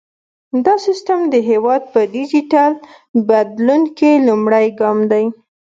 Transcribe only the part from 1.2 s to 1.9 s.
د هیواد